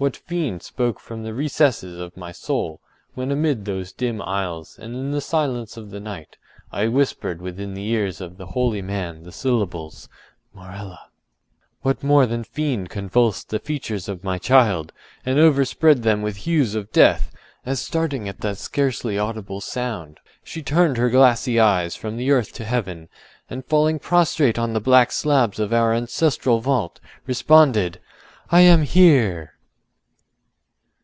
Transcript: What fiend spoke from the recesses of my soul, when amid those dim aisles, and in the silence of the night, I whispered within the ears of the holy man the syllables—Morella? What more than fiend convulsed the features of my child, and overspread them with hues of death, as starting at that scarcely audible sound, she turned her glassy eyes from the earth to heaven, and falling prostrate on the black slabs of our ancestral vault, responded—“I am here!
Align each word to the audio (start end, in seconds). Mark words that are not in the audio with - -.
What 0.00 0.16
fiend 0.16 0.62
spoke 0.62 1.00
from 1.00 1.24
the 1.24 1.34
recesses 1.34 1.98
of 1.98 2.16
my 2.16 2.30
soul, 2.30 2.80
when 3.14 3.32
amid 3.32 3.64
those 3.64 3.90
dim 3.92 4.22
aisles, 4.22 4.78
and 4.78 4.94
in 4.94 5.10
the 5.10 5.20
silence 5.20 5.76
of 5.76 5.90
the 5.90 5.98
night, 5.98 6.36
I 6.70 6.86
whispered 6.86 7.42
within 7.42 7.74
the 7.74 7.84
ears 7.84 8.20
of 8.20 8.36
the 8.36 8.46
holy 8.46 8.80
man 8.80 9.24
the 9.24 9.32
syllables—Morella? 9.32 11.08
What 11.82 12.04
more 12.04 12.26
than 12.26 12.44
fiend 12.44 12.90
convulsed 12.90 13.48
the 13.50 13.58
features 13.58 14.08
of 14.08 14.22
my 14.22 14.38
child, 14.38 14.92
and 15.26 15.40
overspread 15.40 16.04
them 16.04 16.22
with 16.22 16.36
hues 16.46 16.76
of 16.76 16.92
death, 16.92 17.32
as 17.66 17.80
starting 17.80 18.28
at 18.28 18.40
that 18.40 18.58
scarcely 18.58 19.18
audible 19.18 19.60
sound, 19.60 20.20
she 20.44 20.62
turned 20.62 20.96
her 20.96 21.10
glassy 21.10 21.58
eyes 21.58 21.96
from 21.96 22.16
the 22.16 22.30
earth 22.30 22.52
to 22.52 22.64
heaven, 22.64 23.08
and 23.50 23.64
falling 23.66 23.98
prostrate 23.98 24.60
on 24.60 24.74
the 24.74 24.80
black 24.80 25.10
slabs 25.10 25.58
of 25.58 25.72
our 25.72 25.92
ancestral 25.92 26.60
vault, 26.60 27.00
responded—“I 27.26 28.60
am 28.60 28.82
here! 28.82 29.54